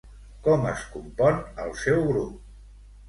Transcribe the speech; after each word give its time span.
Com 0.47 0.63
es 0.69 0.85
compon 0.95 1.37
el 1.67 1.77
seu 1.83 2.03
grup? 2.09 2.57